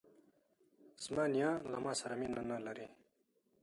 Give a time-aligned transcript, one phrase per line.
[1.03, 2.87] زما نیا له ماسره مینه نه لري.